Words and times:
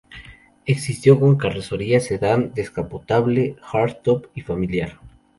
Existió 0.65 1.19
con 1.19 1.37
carrocerías 1.37 2.05
sedán, 2.05 2.53
descapotable, 2.55 3.57
hardtop 3.61 4.29
y 4.33 4.41
familiar. 4.41 4.99